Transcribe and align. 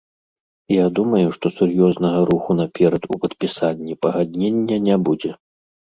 Я 0.75 0.85
думаю, 0.99 1.27
што 1.35 1.45
сур'ёзнага 1.57 2.19
руху 2.31 2.51
наперад 2.61 3.03
у 3.17 3.19
падпісанні 3.27 3.99
пагаднення 4.07 4.75
не 4.87 4.95
будзе. 5.11 5.31